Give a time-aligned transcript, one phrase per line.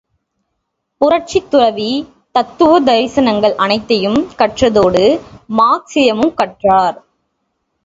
[1.01, 1.89] புரட்சித்துறவி
[2.31, 5.05] தத்துவ தரிசனங்கள் அனைத்தையும் கற்றதோடு
[5.57, 6.99] மார்க்சியமும் கற்றவர்.